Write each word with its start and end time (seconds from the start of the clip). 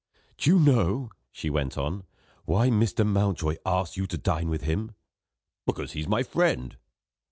"Do 0.39 0.49
you 0.49 0.57
know," 0.59 1.11
she 1.31 1.51
went 1.51 1.77
on, 1.77 2.05
"why 2.45 2.71
Mr. 2.71 3.05
Mountjoy 3.05 3.57
asked 3.67 3.97
you 3.97 4.07
to 4.07 4.17
dine 4.17 4.49
with 4.49 4.63
him?" 4.63 4.95
"Because 5.67 5.91
he's 5.91 6.07
my 6.07 6.23
friend." 6.23 6.75